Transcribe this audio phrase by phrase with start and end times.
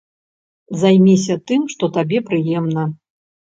[0.83, 2.91] Займіся тым, што табе прыемна.